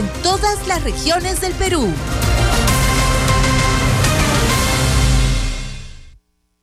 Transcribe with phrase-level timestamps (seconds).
[0.00, 1.86] en todas las regiones del Perú.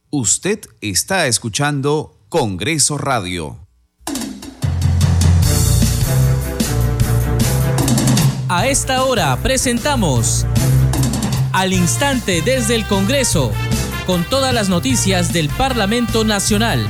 [0.10, 3.60] Usted está escuchando Congreso Radio.
[8.50, 10.48] A esta hora presentamos
[11.54, 13.52] Al Instante desde el Congreso,
[14.08, 16.90] con todas las noticias del Parlamento Nacional.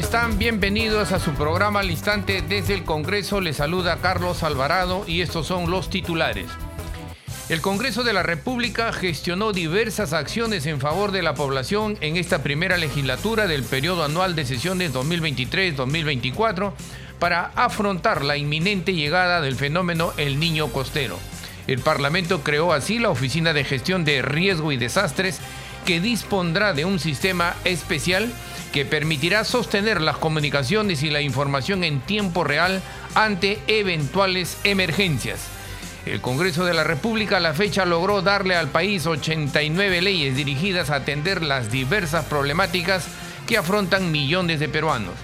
[0.00, 0.38] Están?
[0.38, 3.42] Bienvenidos a su programa al instante desde el Congreso.
[3.42, 6.46] Les saluda Carlos Alvarado y estos son los titulares.
[7.50, 12.42] El Congreso de la República gestionó diversas acciones en favor de la población en esta
[12.42, 16.72] primera legislatura del periodo anual de sesiones 2023-2024
[17.18, 21.18] para afrontar la inminente llegada del fenómeno El Niño Costero.
[21.66, 25.40] El Parlamento creó así la Oficina de Gestión de Riesgo y Desastres
[25.84, 28.30] que dispondrá de un sistema especial
[28.72, 32.82] que permitirá sostener las comunicaciones y la información en tiempo real
[33.14, 35.40] ante eventuales emergencias.
[36.06, 40.90] El Congreso de la República a la fecha logró darle al país 89 leyes dirigidas
[40.90, 43.06] a atender las diversas problemáticas
[43.46, 45.14] que afrontan millones de peruanos.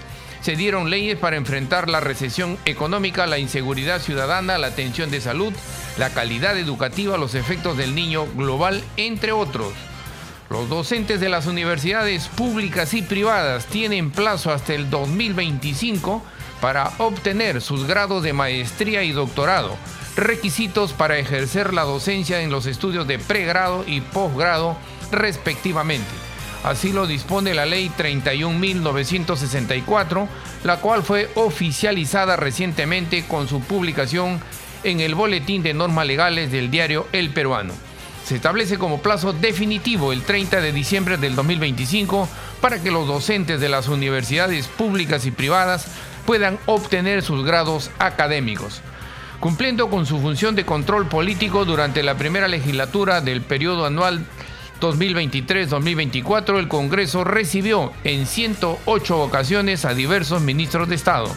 [0.41, 5.51] Se dieron leyes para enfrentar la recesión económica, la inseguridad ciudadana, la atención de salud,
[5.97, 9.73] la calidad educativa, los efectos del niño global, entre otros.
[10.49, 16.23] Los docentes de las universidades públicas y privadas tienen plazo hasta el 2025
[16.61, 19.75] para obtener sus grados de maestría y doctorado,
[20.15, 24.77] requisitos para ejercer la docencia en los estudios de pregrado y posgrado
[25.11, 26.07] respectivamente.
[26.63, 30.29] Así lo dispone la ley 31.964,
[30.63, 34.39] la cual fue oficializada recientemente con su publicación
[34.85, 37.86] en el Boletín de Normas Legales del diario El Peruano
[38.27, 42.27] se establece como plazo definitivo el 30 de diciembre del 2025
[42.59, 45.87] para que los docentes de las universidades públicas y privadas
[46.25, 48.81] puedan obtener sus grados académicos.
[49.39, 54.25] Cumpliendo con su función de control político durante la primera legislatura del periodo anual
[54.81, 61.33] 2023-2024, el Congreso recibió en 108 ocasiones a diversos ministros de Estado.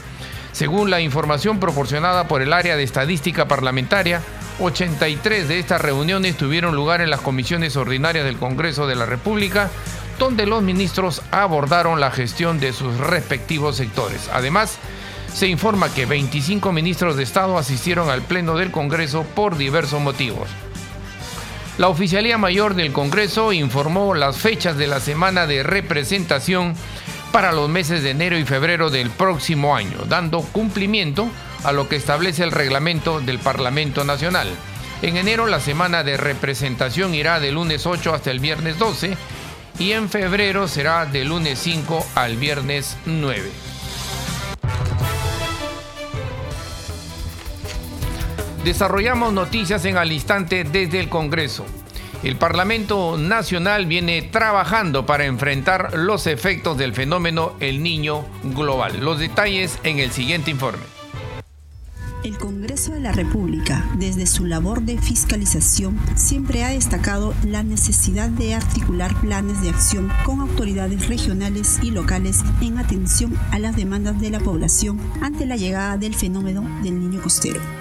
[0.50, 4.22] Según la información proporcionada por el área de estadística parlamentaria,
[4.60, 9.71] 83 de estas reuniones tuvieron lugar en las comisiones ordinarias del Congreso de la República,
[10.19, 14.28] donde los ministros abordaron la gestión de sus respectivos sectores.
[14.32, 14.78] Además,
[15.32, 20.49] se informa que 25 ministros de Estado asistieron al Pleno del Congreso por diversos motivos.
[21.78, 26.75] La Oficialía Mayor del Congreso informó las fechas de la semana de representación
[27.32, 31.97] para los meses de enero y febrero del próximo año, dando cumplimiento a lo que
[31.97, 34.48] establece el reglamento del Parlamento Nacional.
[35.03, 39.16] En enero la semana de representación irá del lunes 8 hasta el viernes 12
[39.78, 43.50] y en febrero será del lunes 5 al viernes 9.
[48.65, 51.65] Desarrollamos noticias en al instante desde el Congreso.
[52.22, 59.00] El Parlamento Nacional viene trabajando para enfrentar los efectos del fenómeno El Niño Global.
[59.00, 61.00] Los detalles en el siguiente informe.
[62.22, 68.28] El Congreso de la República, desde su labor de fiscalización, siempre ha destacado la necesidad
[68.28, 74.20] de articular planes de acción con autoridades regionales y locales en atención a las demandas
[74.20, 77.79] de la población ante la llegada del fenómeno del niño costero.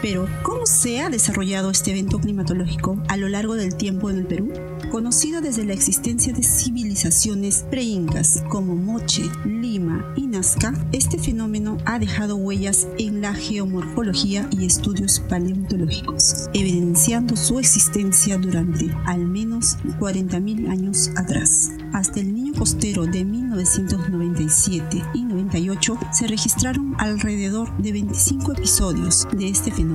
[0.00, 4.26] Pero, ¿cómo se ha desarrollado este evento climatológico a lo largo del tiempo en el
[4.26, 4.52] Perú?
[4.92, 11.98] Conocido desde la existencia de civilizaciones preincas como Moche, Lima y Nazca, este fenómeno ha
[11.98, 20.70] dejado huellas en la geomorfología y estudios paleontológicos, evidenciando su existencia durante al menos 40.000
[20.70, 21.72] años atrás.
[21.92, 29.48] Hasta el niño costero de 1997 y 98 se registraron alrededor de 25 episodios de
[29.48, 29.87] este fenómeno.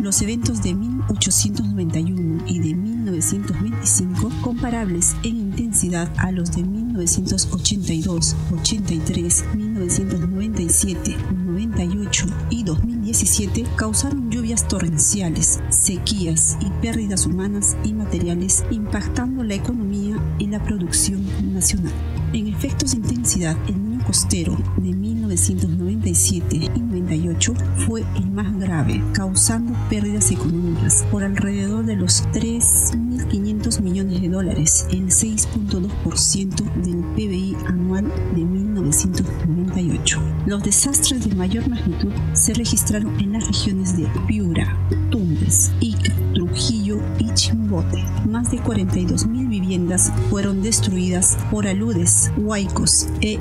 [0.00, 9.44] Los eventos de 1891 y de 1925 comparables en intensidad a los de 1982, 83,
[9.54, 19.54] 1997, 98 y 2017 causaron lluvias torrenciales, sequías y pérdidas humanas y materiales impactando la
[19.54, 21.24] economía y la producción
[21.54, 21.92] nacional.
[22.34, 27.52] En efectos de intensidad, el costero de 1997 y 98
[27.86, 34.86] fue el más grave, causando pérdidas económicas por alrededor de los 3.500 millones de dólares,
[34.92, 40.22] el 6.2% del PBI anual de 1998.
[40.46, 44.74] Los desastres de mayor magnitud se registraron en las regiones de Piura,
[45.10, 48.02] Tumbes, Ica, Trujillo y Chimbote.
[48.26, 53.38] Más de 42.000 viviendas fueron destruidas por aludes, huaicos e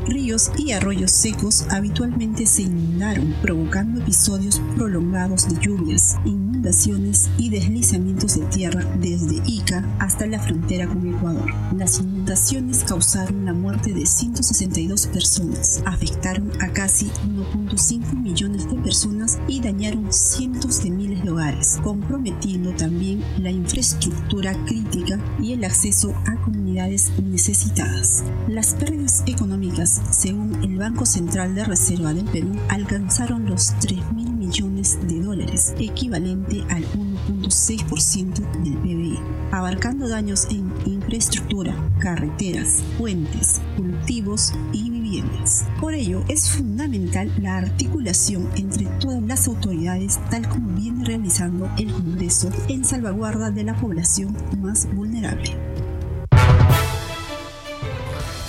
[0.06, 8.36] ríos y arroyos secos habitualmente se inundaron, provocando episodios prolongados de lluvias, inundaciones y deslizamientos
[8.36, 11.52] de tierra desde Ica hasta la frontera con Ecuador.
[11.76, 19.38] Las inundaciones causaron la muerte de 162 personas, afectaron a casi 1.5 millones de personas
[19.48, 26.14] y dañaron cientos de miles de hogares, comprometiendo también la infraestructura crítica y el acceso
[26.26, 28.22] a comunidades necesitadas.
[28.48, 34.30] Las pérdidas económicas, según el Banco Central de Reserva del Perú, alcanzaron los 3 mil
[34.32, 39.18] millones de dólares, equivalente al 1.6% del PBI,
[39.52, 45.66] abarcando daños en infraestructura, carreteras, puentes, cultivos y viviendas.
[45.80, 51.92] Por ello, es fundamental la articulación entre todas las autoridades, tal como viene realizando el
[51.92, 55.69] Congreso en salvaguarda de la población más vulnerable.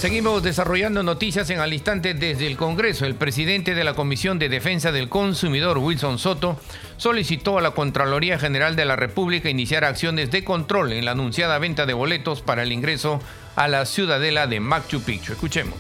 [0.01, 3.05] Seguimos desarrollando noticias en al instante desde el Congreso.
[3.05, 6.59] El presidente de la Comisión de Defensa del Consumidor, Wilson Soto,
[6.97, 11.59] solicitó a la Contraloría General de la República iniciar acciones de control en la anunciada
[11.59, 13.21] venta de boletos para el ingreso
[13.55, 15.33] a la ciudadela de Machu Picchu.
[15.33, 15.75] Escuchemos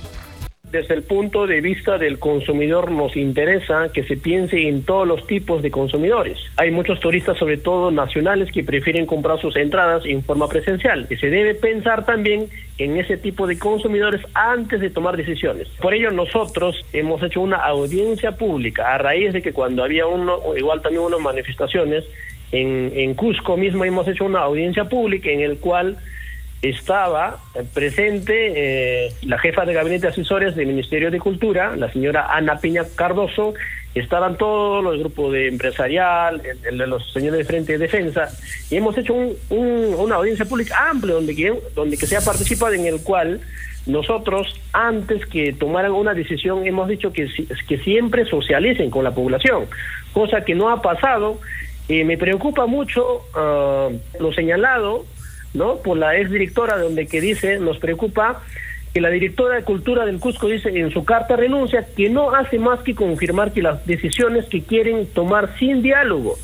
[0.71, 5.27] desde el punto de vista del consumidor nos interesa que se piense en todos los
[5.27, 6.37] tipos de consumidores.
[6.55, 11.07] Hay muchos turistas, sobre todo nacionales, que prefieren comprar sus entradas en forma presencial.
[11.09, 12.47] Y se debe pensar también
[12.77, 15.67] en ese tipo de consumidores antes de tomar decisiones.
[15.81, 20.39] Por ello nosotros hemos hecho una audiencia pública a raíz de que cuando había uno,
[20.57, 22.05] igual también unas manifestaciones,
[22.53, 25.97] en, en Cusco mismo hemos hecho una audiencia pública en el cual
[26.61, 27.39] estaba
[27.73, 32.59] presente eh, la jefa de gabinete de asesores del Ministerio de Cultura, la señora Ana
[32.59, 33.55] Piña Cardoso,
[33.95, 38.29] estaban todos los grupos de empresarial, el, los señores de Frente de Defensa,
[38.69, 42.73] y hemos hecho un, una audiencia pública amplia donde que, donde que se ha participado
[42.73, 43.41] en el cual
[43.87, 47.27] nosotros, antes que tomaran una decisión, hemos dicho que,
[47.67, 49.65] que siempre socialicen con la población,
[50.13, 51.39] cosa que no ha pasado.
[51.89, 55.05] y me preocupa mucho ah, lo señalado
[55.53, 55.77] ¿no?
[55.77, 58.41] Por la ex directora, donde que dice, nos preocupa
[58.93, 62.59] que la directora de Cultura del Cusco dice en su carta renuncia que no hace
[62.59, 66.37] más que confirmar que las decisiones que quieren tomar sin diálogo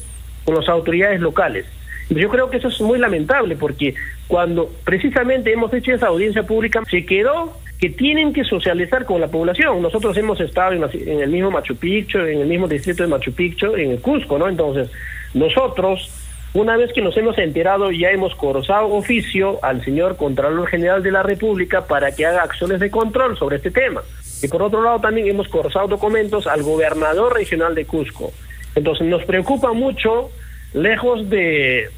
[0.46, 1.66] con las autoridades locales.
[2.10, 3.96] Yo creo que eso es muy lamentable porque
[4.28, 9.28] cuando precisamente hemos hecho esa audiencia pública se quedó que tienen que socializar con la
[9.28, 9.82] población.
[9.82, 13.34] Nosotros hemos estado en, en el mismo Machu Picchu, en el mismo distrito de Machu
[13.34, 14.48] Picchu, en el Cusco, ¿no?
[14.48, 14.90] Entonces,
[15.34, 16.10] nosotros
[16.54, 21.12] una vez que nos hemos enterado, ya hemos corozado oficio al señor Contralor General de
[21.12, 24.02] la República para que haga acciones de control sobre este tema.
[24.42, 28.32] Y por otro lado, también hemos corozado documentos al gobernador regional de Cusco.
[28.76, 30.30] Entonces, nos preocupa mucho,
[30.74, 31.90] lejos de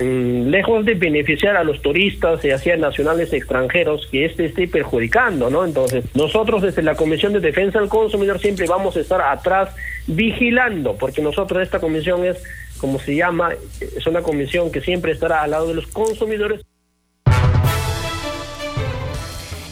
[0.00, 5.50] mm, lejos de beneficiar a los turistas, ya sean nacionales extranjeros, que este esté perjudicando,
[5.50, 5.64] ¿no?
[5.64, 9.74] Entonces, nosotros desde la Comisión de Defensa del Consumidor siempre vamos a estar atrás
[10.06, 12.42] vigilando, porque nosotros esta comisión es
[12.78, 16.62] como se llama, es una comisión que siempre estará al lado de los consumidores.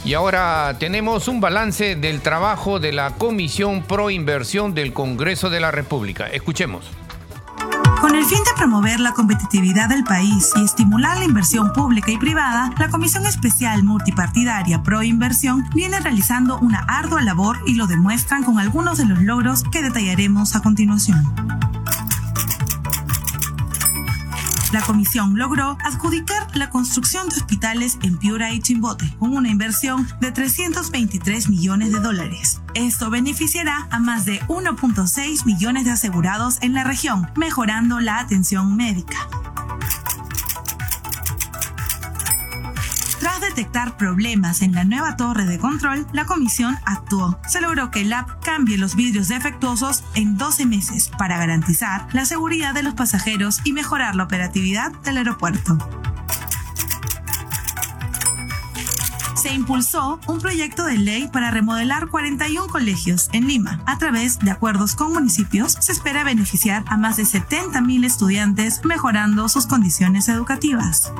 [0.05, 5.59] Y ahora tenemos un balance del trabajo de la Comisión Pro Inversión del Congreso de
[5.59, 6.29] la República.
[6.29, 6.89] Escuchemos.
[8.01, 12.19] Con el fin de promover la competitividad del país y estimular la inversión pública y
[12.19, 18.45] privada, la Comisión Especial Multipartidaria Pro Inversión viene realizando una ardua labor y lo demuestran
[18.45, 21.66] con algunos de los logros que detallaremos a continuación.
[24.73, 30.09] La comisión logró adjudicar la construcción de hospitales en Piura y Chimbote con una inversión
[30.21, 32.61] de 323 millones de dólares.
[32.75, 38.77] Esto beneficiará a más de 1.6 millones de asegurados en la región, mejorando la atención
[38.77, 39.29] médica.
[43.57, 47.41] Detectar problemas en la nueva torre de control, la comisión actuó.
[47.49, 52.27] Se logró que el app cambie los vidrios defectuosos en 12 meses para garantizar la
[52.27, 55.79] seguridad de los pasajeros y mejorar la operatividad del aeropuerto.
[59.37, 63.81] se impulsó un proyecto de ley para remodelar 41 colegios en Lima.
[63.87, 69.49] A través de acuerdos con municipios, se espera beneficiar a más de 70.000 estudiantes, mejorando
[69.49, 71.13] sus condiciones educativas.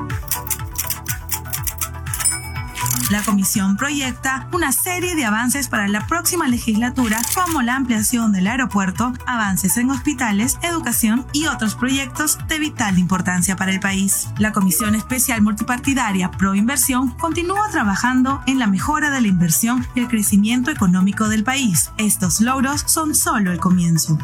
[3.09, 8.47] La comisión proyecta una serie de avances para la próxima legislatura, como la ampliación del
[8.47, 14.27] aeropuerto, avances en hospitales, educación y otros proyectos de vital importancia para el país.
[14.39, 20.01] La Comisión Especial Multipartidaria Pro Inversión continúa trabajando en la mejora de la inversión y
[20.01, 21.91] el crecimiento económico del país.
[21.97, 24.17] Estos logros son solo el comienzo.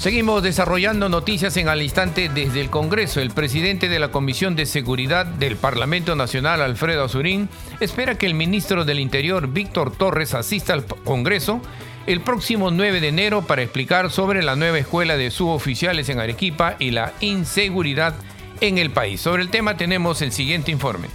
[0.00, 3.20] Seguimos desarrollando noticias en al instante desde el Congreso.
[3.20, 8.32] El presidente de la Comisión de Seguridad del Parlamento Nacional, Alfredo Azurín, espera que el
[8.32, 11.60] ministro del Interior, Víctor Torres, asista al Congreso
[12.06, 16.76] el próximo 9 de enero para explicar sobre la nueva escuela de suboficiales en Arequipa
[16.78, 18.14] y la inseguridad
[18.62, 19.20] en el país.
[19.20, 21.08] Sobre el tema tenemos el siguiente informe.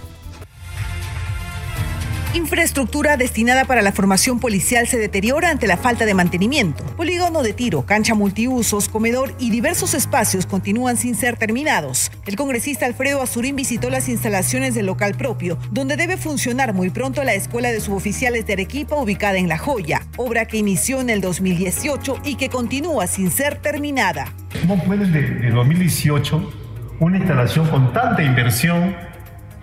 [2.34, 6.84] Infraestructura destinada para la formación policial se deteriora ante la falta de mantenimiento.
[6.96, 12.10] Polígono de tiro, cancha multiusos, comedor y diversos espacios continúan sin ser terminados.
[12.26, 17.24] El congresista Alfredo Azurín visitó las instalaciones del local propio, donde debe funcionar muy pronto
[17.24, 21.20] la Escuela de Suboficiales de Arequipa ubicada en La Joya, obra que inició en el
[21.20, 24.32] 2018 y que continúa sin ser terminada.
[24.60, 26.52] ¿Cómo pueden de 2018
[27.00, 28.94] una instalación con tanta inversión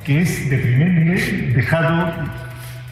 [0.03, 2.42] que es de primer nivel dejado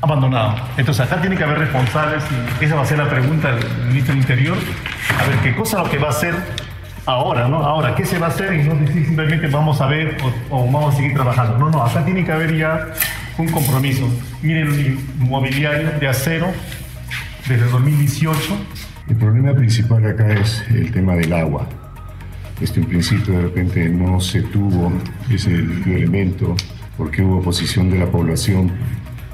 [0.01, 0.55] abandonado.
[0.77, 2.24] Entonces acá tiene que haber responsables
[2.60, 4.58] y esa va a ser la pregunta del ministro del Interior.
[5.20, 6.36] A ver, ¿qué cosa es lo que va a hacer
[7.05, 7.58] ahora, no?
[7.58, 8.53] Ahora, ¿qué se va a hacer?
[8.53, 10.17] Y no decir simplemente vamos a ver
[10.50, 11.58] o, vamos a seguir trabajando.
[11.58, 12.88] No, no, acá tiene que haber ya
[13.38, 14.08] un compromiso.
[14.41, 16.48] Miren el inmobiliario de acero
[17.48, 18.58] desde 2018.
[19.10, 21.67] El problema principal acá es el tema del agua.
[22.60, 24.91] Este, en principio de repente no se tuvo
[25.29, 26.55] ese elemento
[26.96, 28.72] porque hubo oposición de la población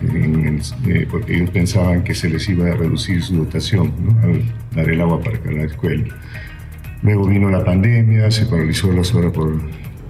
[0.01, 3.91] eh, porque ellos pensaban que se les iba a reducir su dotación
[4.23, 4.43] al
[4.75, 6.05] dar el agua para la escuela.
[7.01, 9.59] Luego vino la pandemia, se paralizó las obras por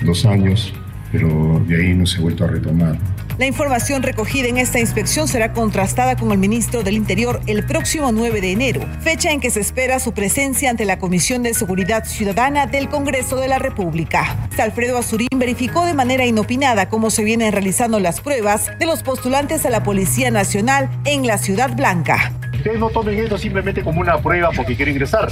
[0.04, 0.74] dos años,
[1.12, 2.98] pero de ahí no se ha vuelto a retomar.
[3.38, 8.12] La información recogida en esta inspección será contrastada con el ministro del Interior el próximo
[8.12, 12.06] 9 de enero, fecha en que se espera su presencia ante la Comisión de Seguridad
[12.06, 14.36] Ciudadana del Congreso de la República.
[14.58, 19.68] Alfredo Azurín verificó de manera inopinada cómo se vienen realizando las pruebas de los postulantes
[19.68, 22.34] a la Policía Nacional en la Ciudad Blanca.
[22.56, 25.30] Ustedes no tomen esto simplemente como una prueba porque quieren ingresar.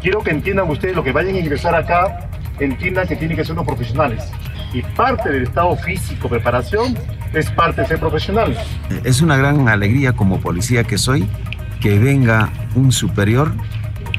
[0.00, 2.30] Quiero que entiendan ustedes lo que vayan a ingresar acá,
[2.60, 4.24] entiendan que tienen que ser unos profesionales.
[4.72, 6.96] Y parte del estado físico, preparación,
[7.34, 8.56] es parte de ser profesional.
[9.04, 11.28] Es una gran alegría como policía que soy
[11.80, 13.52] que venga un superior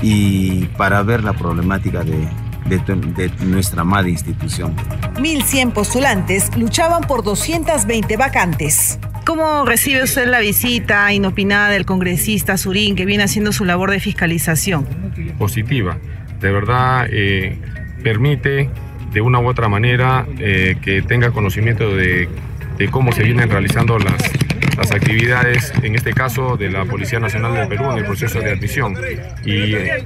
[0.02, 2.28] y para ver la problemática de,
[2.66, 4.76] de, nuestra amada institución.
[5.16, 9.00] 1.100 postulantes luchaban por 220 vacantes.
[9.26, 14.02] ¿Cómo recibe usted la visita inopinada del congresista Surín que viene haciendo su labor de
[14.02, 14.86] fiscalización?
[15.38, 15.98] Positiva.
[16.42, 17.58] De verdad, eh,
[18.04, 18.70] permite
[19.14, 22.28] de una u otra manera eh, que tenga conocimiento de
[22.78, 24.22] de cómo se vienen realizando las,
[24.78, 28.52] las actividades, en este caso de la Policía Nacional del Perú, en el proceso de
[28.52, 28.96] admisión.
[29.46, 30.04] Y eh,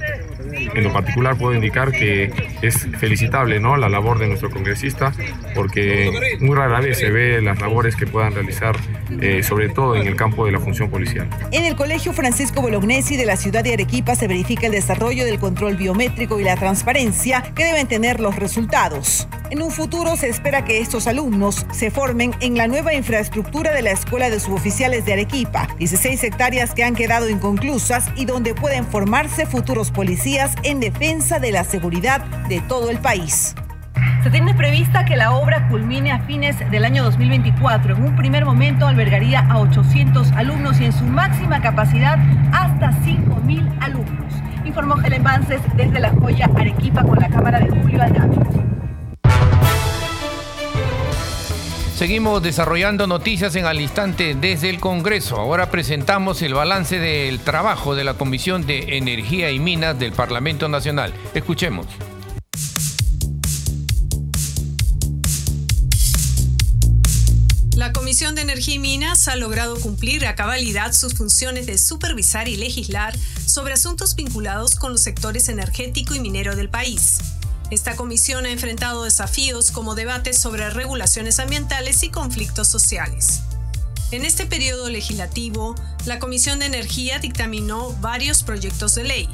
[0.78, 2.32] en lo particular puedo indicar que
[2.62, 3.76] es felicitable ¿no?
[3.76, 5.12] la labor de nuestro congresista
[5.54, 8.76] porque muy rara vez se ve las labores que puedan realizar,
[9.20, 11.28] eh, sobre todo en el campo de la función policial.
[11.50, 15.38] En el Colegio Francisco Bolognesi de la ciudad de Arequipa se verifica el desarrollo del
[15.38, 19.28] control biométrico y la transparencia que deben tener los resultados.
[19.50, 23.80] En un futuro se espera que estos alumnos se formen en la nueva infraestructura de
[23.80, 28.84] la Escuela de Suboficiales de Arequipa, 16 hectáreas que han quedado inconclusas y donde pueden
[28.84, 33.54] formarse futuros policías en defensa de la seguridad de todo el país.
[34.22, 37.96] Se tiene prevista que la obra culmine a fines del año 2024.
[37.96, 42.18] En un primer momento albergaría a 800 alumnos y en su máxima capacidad
[42.52, 44.34] hasta 5.000 alumnos.
[44.66, 48.67] Informó Helen Vances desde La Joya, Arequipa, con la cámara de Julio Aldama.
[51.98, 55.34] Seguimos desarrollando noticias en al instante desde el Congreso.
[55.34, 60.68] Ahora presentamos el balance del trabajo de la Comisión de Energía y Minas del Parlamento
[60.68, 61.12] Nacional.
[61.34, 61.86] Escuchemos.
[67.74, 72.46] La Comisión de Energía y Minas ha logrado cumplir a cabalidad sus funciones de supervisar
[72.46, 77.18] y legislar sobre asuntos vinculados con los sectores energético y minero del país.
[77.70, 83.40] Esta comisión ha enfrentado desafíos como debates sobre regulaciones ambientales y conflictos sociales.
[84.10, 85.74] En este periodo legislativo,
[86.06, 89.28] la Comisión de Energía dictaminó varios proyectos de ley,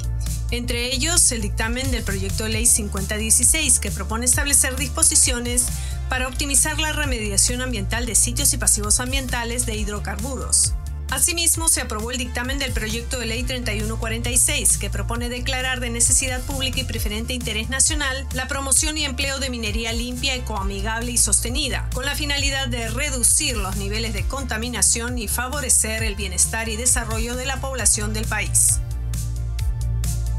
[0.51, 5.67] entre ellos el dictamen del proyecto de ley 5016 que propone establecer disposiciones
[6.09, 10.75] para optimizar la remediación ambiental de sitios y pasivos ambientales de hidrocarburos.
[11.11, 16.41] Asimismo, se aprobó el dictamen del proyecto de ley 3146, que propone declarar de necesidad
[16.43, 21.89] pública y preferente interés nacional la promoción y empleo de minería limpia, ecoamigable y sostenida,
[21.95, 27.37] con la finalidad de reducir los niveles de contaminación y favorecer el bienestar y desarrollo
[27.37, 28.81] de la población del país.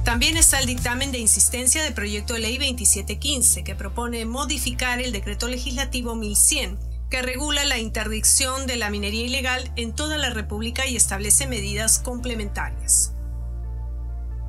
[0.03, 5.11] También está el dictamen de insistencia del proyecto de ley 2715, que propone modificar el
[5.11, 10.85] decreto legislativo 1100 que regula la interdicción de la minería ilegal en toda la República
[10.87, 13.11] y establece medidas complementarias.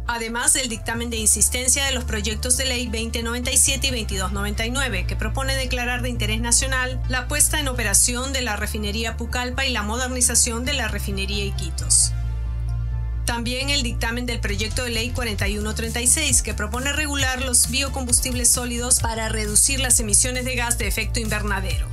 [0.09, 5.57] Además del dictamen de insistencia de los proyectos de ley 2097 y 2299, que propone
[5.57, 10.65] declarar de interés nacional la puesta en operación de la refinería Pucallpa y la modernización
[10.65, 12.13] de la refinería Iquitos.
[13.25, 19.29] También el dictamen del proyecto de ley 4136, que propone regular los biocombustibles sólidos para
[19.29, 21.89] reducir las emisiones de gas de efecto invernadero.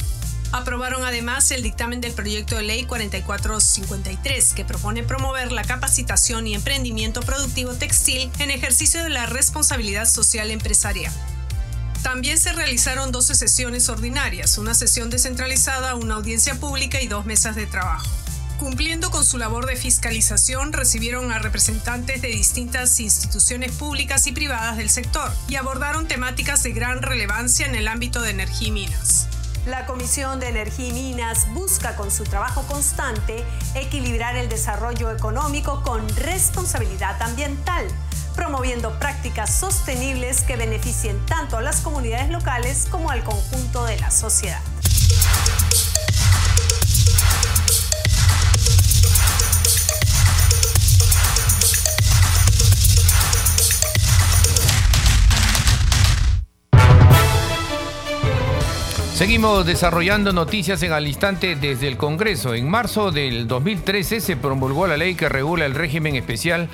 [0.54, 6.54] Aprobaron además el dictamen del proyecto de ley 4453, que propone promover la capacitación y
[6.54, 11.12] emprendimiento productivo textil en ejercicio de la responsabilidad social empresarial.
[12.04, 17.56] También se realizaron 12 sesiones ordinarias, una sesión descentralizada, una audiencia pública y dos mesas
[17.56, 18.06] de trabajo.
[18.60, 24.78] Cumpliendo con su labor de fiscalización, recibieron a representantes de distintas instituciones públicas y privadas
[24.78, 29.28] del sector y abordaron temáticas de gran relevancia en el ámbito de energía y minas.
[29.66, 35.82] La Comisión de Energía y Minas busca con su trabajo constante equilibrar el desarrollo económico
[35.84, 37.88] con responsabilidad ambiental,
[38.36, 44.12] promoviendo prácticas sostenibles que beneficien tanto a las comunidades locales como al conjunto de la
[44.12, 44.60] sociedad.
[59.14, 62.56] Seguimos desarrollando noticias en al instante desde el Congreso.
[62.56, 66.68] En marzo del 2013 se promulgó la ley que regula el régimen especial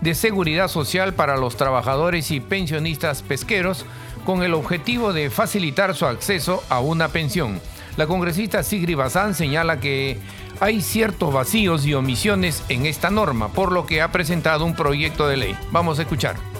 [0.00, 3.86] de seguridad social para los trabajadores y pensionistas pesqueros
[4.26, 7.60] con el objetivo de facilitar su acceso a una pensión.
[7.96, 10.18] La congresista Sigri Bazán señala que
[10.58, 15.28] hay ciertos vacíos y omisiones en esta norma, por lo que ha presentado un proyecto
[15.28, 15.56] de ley.
[15.70, 16.53] Vamos a escuchar.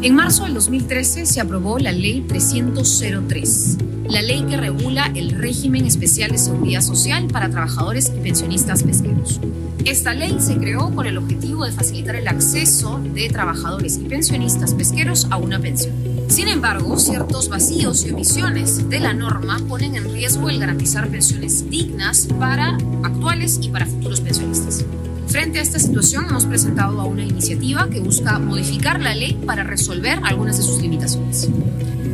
[0.00, 5.86] En marzo del 2013 se aprobó la Ley 303, la ley que regula el régimen
[5.86, 9.40] especial de seguridad social para trabajadores y pensionistas pesqueros.
[9.84, 14.72] Esta ley se creó con el objetivo de facilitar el acceso de trabajadores y pensionistas
[14.72, 15.96] pesqueros a una pensión.
[16.28, 21.68] Sin embargo, ciertos vacíos y omisiones de la norma ponen en riesgo el garantizar pensiones
[21.68, 24.84] dignas para actuales y para futuros pensionistas.
[25.28, 30.18] Frente a esta situación, hemos presentado una iniciativa que busca modificar la ley para resolver
[30.24, 31.50] algunas de sus limitaciones.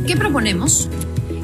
[0.05, 0.89] ¿Qué proponemos?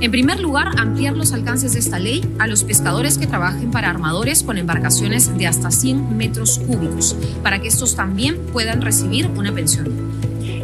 [0.02, 3.90] En primer lugar, ampliar los alcances de esta ley a los pescadores que trabajen para
[3.90, 9.54] armadores con embarcaciones de hasta 100 metros cúbicos, para que estos también puedan recibir una
[9.54, 9.88] pensión.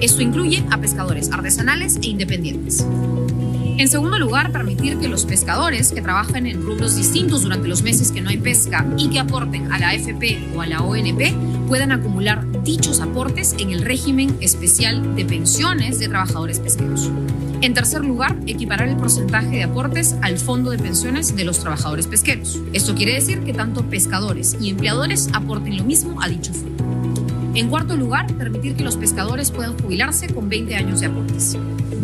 [0.02, 2.86] Esto incluye a pescadores artesanales e independientes.
[3.78, 8.12] En segundo lugar, permitir que los pescadores que trabajen en rubros distintos durante los meses
[8.12, 11.92] que no hay pesca y que aporten a la AFP o a la ONP puedan
[11.92, 17.12] acumular dichos aportes en el régimen especial de pensiones de trabajadores pesqueros.
[17.62, 22.08] En tercer lugar, equiparar el porcentaje de aportes al fondo de pensiones de los trabajadores
[22.08, 22.60] pesqueros.
[22.74, 26.84] Esto quiere decir que tanto pescadores y empleadores aporten lo mismo a dicho fondo.
[27.54, 31.58] En cuarto lugar, permitir que los pescadores puedan jubilarse con 20 años de aportes.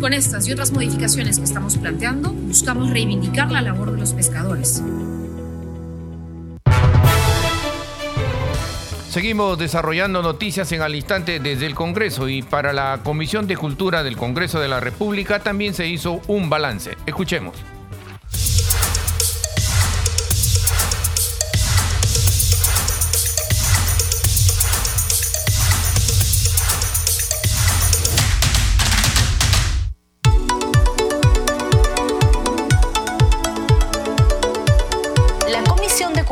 [0.03, 4.83] Con estas y otras modificaciones que estamos planteando, buscamos reivindicar la labor de los pescadores.
[9.07, 14.03] Seguimos desarrollando noticias en al instante desde el Congreso y para la Comisión de Cultura
[14.03, 16.97] del Congreso de la República también se hizo un balance.
[17.05, 17.55] Escuchemos.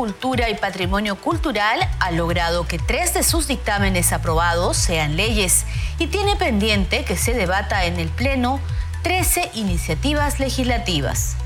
[0.04, 5.64] Y Patrimonio Cultural ha logrado que tres de sus dictámenes aprobados sean leyes
[5.98, 8.58] y tiene pendiente que se debata en el Pleno
[9.02, 11.36] 13 iniciativas legislativas.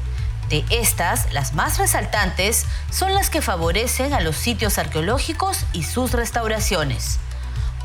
[0.48, 6.12] De estas, las más resaltantes son las que favorecen a los sitios arqueológicos y sus
[6.12, 7.18] restauraciones.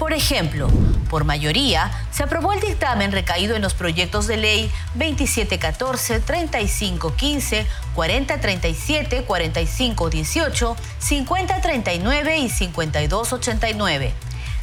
[0.02, 0.68] Por ejemplo,
[1.12, 9.24] por mayoría, se aprobó el dictamen recaído en los proyectos de ley 2714, 3515, 4037,
[9.26, 14.14] 4518, 5039 y 5289,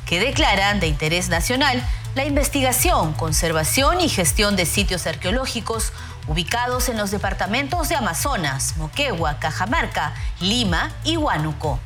[0.06, 5.92] que declaran de interés nacional la investigación, conservación y gestión de sitios arqueológicos
[6.26, 11.78] ubicados en los departamentos de Amazonas, Moquegua, Cajamarca, Lima y Huánuco.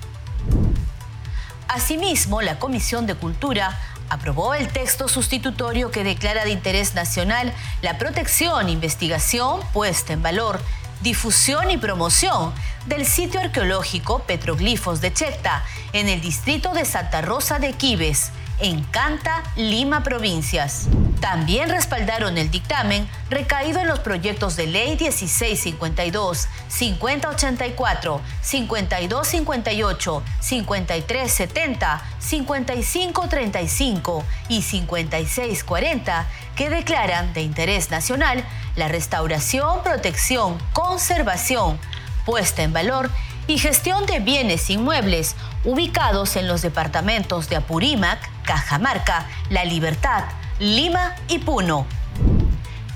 [1.73, 3.81] Asimismo, la Comisión de Cultura
[4.11, 10.61] aprobó el texto sustitutorio que declara de interés nacional la protección, investigación, puesta en valor,
[11.01, 12.53] difusión y promoción
[12.85, 18.33] del sitio arqueológico Petroglifos de Checta en el distrito de Santa Rosa de Quibes,
[18.63, 20.87] en Canta, Lima Provincias.
[21.21, 34.25] También respaldaron el dictamen recaído en los proyectos de ley 1652, 5084, 5258, 5370, 5535
[34.49, 38.43] y 5640 que declaran de interés nacional
[38.77, 41.79] la restauración, protección, conservación,
[42.25, 43.11] puesta en valor
[43.47, 48.19] y gestión de bienes inmuebles ubicados en los departamentos de Apurímac,
[48.53, 50.25] Cajamarca, La Libertad,
[50.59, 51.87] Lima y Puno.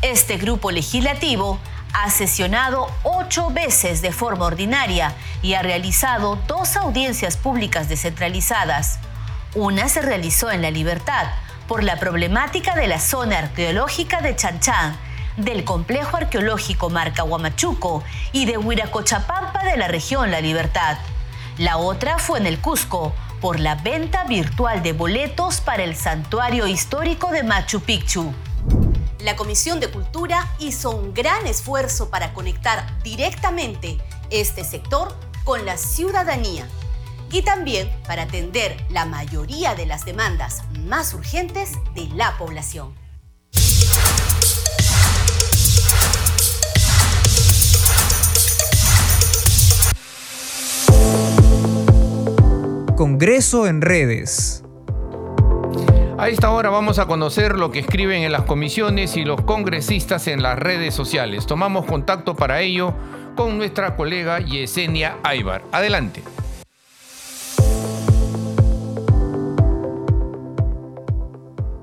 [0.03, 1.59] Este grupo legislativo
[1.95, 8.99] ha sesionado ocho veces de forma ordinaria y ha realizado dos audiencias públicas descentralizadas.
[9.55, 11.29] Una se realizó en La Libertad
[11.67, 14.99] por la problemática de la zona arqueológica de Chanchán,
[15.39, 20.99] del complejo arqueológico Marca Huamachuco y de Huiracochapampa de la región La Libertad.
[21.57, 26.67] La otra fue en el Cusco, por la venta virtual de boletos para el santuario
[26.67, 28.33] histórico de Machu Picchu.
[29.21, 33.99] La Comisión de Cultura hizo un gran esfuerzo para conectar directamente
[34.31, 36.67] este sector con la ciudadanía
[37.31, 43.06] y también para atender la mayoría de las demandas más urgentes de la población.
[52.97, 54.65] Congreso en redes.
[56.17, 60.27] A esta hora vamos a conocer lo que escriben en las comisiones y los congresistas
[60.29, 61.45] en las redes sociales.
[61.45, 62.95] Tomamos contacto para ello
[63.37, 65.63] con nuestra colega Yesenia Aybar.
[65.73, 66.23] Adelante.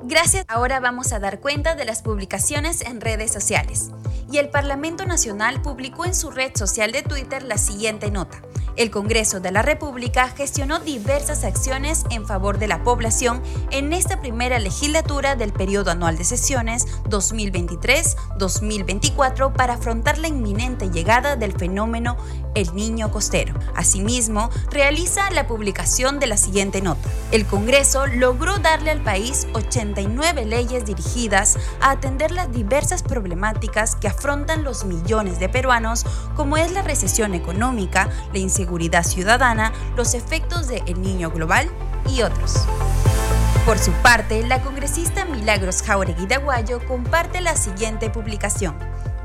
[0.01, 0.45] Gracias.
[0.47, 3.91] Ahora vamos a dar cuenta de las publicaciones en redes sociales.
[4.33, 8.41] Y el Parlamento Nacional publicó en su red social de Twitter la siguiente nota.
[8.75, 14.21] El Congreso de la República gestionó diversas acciones en favor de la población en esta
[14.21, 22.17] primera legislatura del periodo anual de sesiones 2023-2024 para afrontar la inminente llegada del fenómeno
[22.55, 23.53] El Niño Costero.
[23.75, 27.07] Asimismo, realiza la publicación de la siguiente nota.
[27.31, 34.07] El Congreso logró darle al país 89 leyes dirigidas a atender las diversas problemáticas que
[34.07, 40.13] afrontan los millones de peruanos, como es la recesión económica, la inseguridad, seguridad ciudadana, los
[40.13, 41.69] efectos de El Niño Global
[42.09, 42.65] y otros.
[43.65, 48.75] Por su parte, la congresista Milagros Jauregui de Aguayo comparte la siguiente publicación,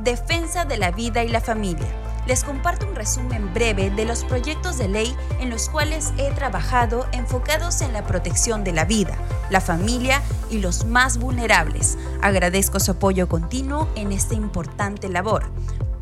[0.03, 1.87] Defensa de la Vida y la Familia.
[2.29, 7.07] Les comparto un resumen breve de los proyectos de ley en los cuales he trabajado
[7.13, 9.17] enfocados en la protección de la vida,
[9.51, 11.99] la familia y los más vulnerables.
[12.23, 15.51] Agradezco su apoyo continuo en esta importante labor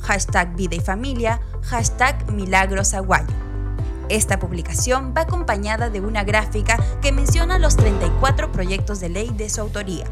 [0.07, 2.95] hashtag vida y familia, hashtag milagros
[4.09, 9.51] Esta publicación va acompañada de una gráfica que menciona los 34 proyectos de ley de
[9.51, 10.07] su autoría,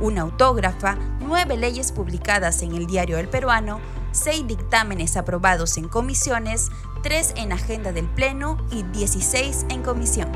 [0.00, 3.80] una autógrafa, nueve leyes publicadas en el Diario El Peruano,
[4.12, 6.70] seis dictámenes aprobados en comisiones,
[7.02, 10.30] tres en agenda del Pleno y 16 en comisión.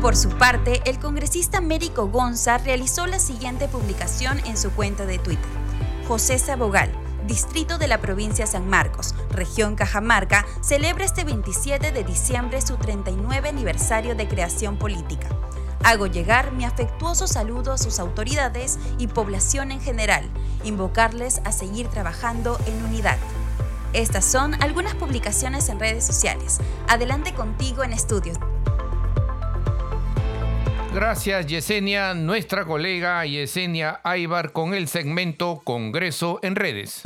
[0.00, 5.18] Por su parte, el congresista Mérico Gonza realizó la siguiente publicación en su cuenta de
[5.18, 5.50] Twitter.
[6.06, 6.90] José Sabogal,
[7.26, 13.48] distrito de la provincia San Marcos, región Cajamarca, celebra este 27 de diciembre su 39
[13.48, 15.28] aniversario de creación política.
[15.84, 20.28] Hago llegar mi afectuoso saludo a sus autoridades y población en general,
[20.64, 23.18] invocarles a seguir trabajando en unidad.
[23.92, 26.58] Estas son algunas publicaciones en redes sociales.
[26.88, 28.38] Adelante contigo en estudios.
[30.94, 37.02] Gracias Yesenia, nuestra colega Yesenia Aybar con el segmento Congreso en redes.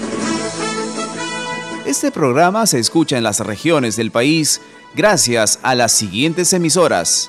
[1.84, 4.60] Este programa se escucha en las regiones del país
[4.94, 7.28] gracias a las siguientes emisoras.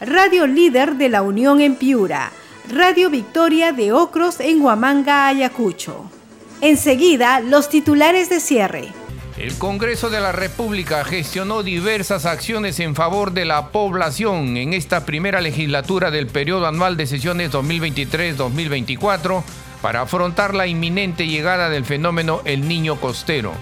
[0.00, 2.32] Radio Líder de la Unión en Piura,
[2.72, 6.10] Radio Victoria de Ocros en Huamanga, Ayacucho.
[6.62, 8.88] Enseguida, los titulares de cierre.
[9.36, 15.04] El Congreso de la República gestionó diversas acciones en favor de la población en esta
[15.04, 19.42] primera legislatura del periodo anual de sesiones 2023-2024
[19.82, 23.52] para afrontar la inminente llegada del fenómeno El Niño Costero.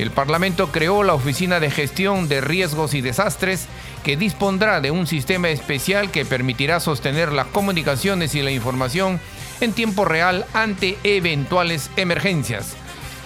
[0.00, 3.66] El Parlamento creó la Oficina de Gestión de Riesgos y Desastres
[4.02, 9.20] que dispondrá de un sistema especial que permitirá sostener las comunicaciones y la información
[9.60, 12.76] en tiempo real ante eventuales emergencias.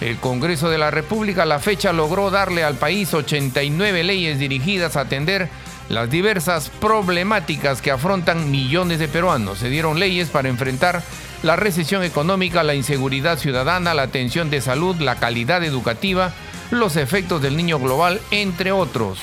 [0.01, 4.97] El Congreso de la República a la fecha logró darle al país 89 leyes dirigidas
[4.97, 5.47] a atender
[5.87, 9.59] las diversas problemáticas que afrontan millones de peruanos.
[9.59, 11.01] Se dieron leyes para enfrentar
[11.41, 16.33] la recesión económica, la inseguridad ciudadana, la atención de salud, la calidad educativa,
[16.71, 19.19] los efectos del niño global, entre otros.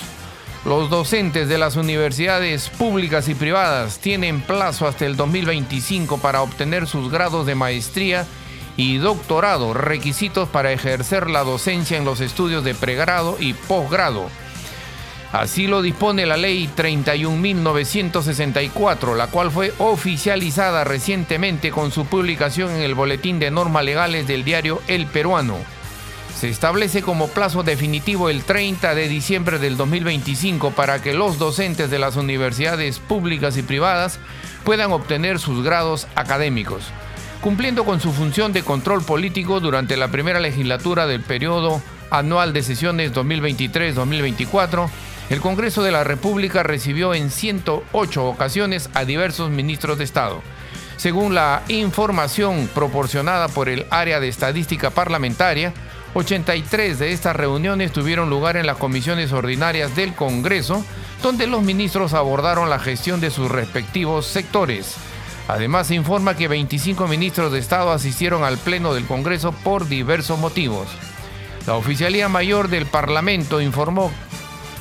[0.65, 6.87] Los docentes de las universidades públicas y privadas tienen plazo hasta el 2025 para obtener
[6.87, 8.27] sus grados de maestría
[8.77, 14.29] y doctorado, requisitos para ejercer la docencia en los estudios de pregrado y posgrado.
[15.33, 22.83] Así lo dispone la ley 31.964, la cual fue oficializada recientemente con su publicación en
[22.83, 25.57] el Boletín de Normas Legales del diario El Peruano.
[26.37, 31.91] Se establece como plazo definitivo el 30 de diciembre del 2025 para que los docentes
[31.91, 34.19] de las universidades públicas y privadas
[34.65, 36.85] puedan obtener sus grados académicos.
[37.41, 42.63] Cumpliendo con su función de control político durante la primera legislatura del periodo anual de
[42.63, 44.89] sesiones 2023-2024,
[45.31, 50.43] el Congreso de la República recibió en 108 ocasiones a diversos ministros de Estado.
[50.97, 55.73] Según la información proporcionada por el área de estadística parlamentaria,
[56.15, 60.85] 83 de estas reuniones tuvieron lugar en las comisiones ordinarias del Congreso,
[61.23, 64.97] donde los ministros abordaron la gestión de sus respectivos sectores.
[65.49, 70.39] Además, se informa que 25 ministros de Estado asistieron al Pleno del Congreso por diversos
[70.39, 70.89] motivos.
[71.67, 74.13] La Oficialía Mayor del Parlamento informó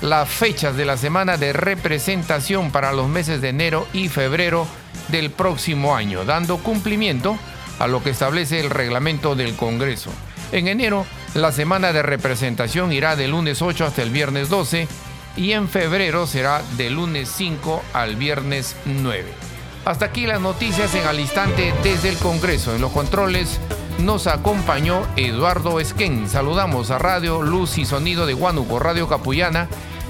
[0.02, 4.68] las fechas de la semana de representación para los meses de enero y febrero
[5.08, 7.38] del próximo año, dando cumplimiento
[7.80, 10.12] a lo que establece el reglamento del Congreso.
[10.52, 14.88] En enero la semana de representación irá del lunes 8 hasta el viernes 12
[15.38, 19.26] y en febrero será del lunes 5 al viernes 9.
[19.86, 22.76] Hasta aquí las noticias en al instante desde el Congreso.
[22.76, 23.60] En los controles
[24.00, 26.30] nos acompañó Eduardo Esquén.
[26.30, 29.68] Saludamos a Radio Luz y Sonido de Huánuco, Radio Capullana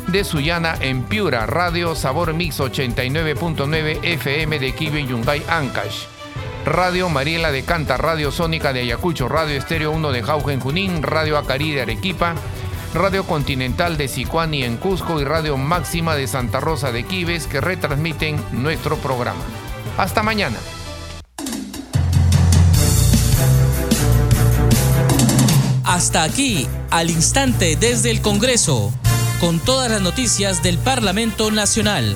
[0.07, 6.20] de Sullana en Piura, Radio Sabor Mix 89.9 FM de Kibe Yungay Ancash.
[6.65, 11.01] Radio Mariela de Canta, Radio Sónica de Ayacucho, Radio Estéreo 1 de Jauja en Junín,
[11.01, 12.35] Radio Acari de Arequipa,
[12.93, 17.61] Radio Continental de Sicuani en Cusco y Radio Máxima de Santa Rosa de Quibes que
[17.61, 19.41] retransmiten nuestro programa.
[19.97, 20.57] Hasta mañana.
[25.83, 28.93] Hasta aquí, al instante desde el Congreso,
[29.39, 32.15] con todas las noticias del Parlamento Nacional.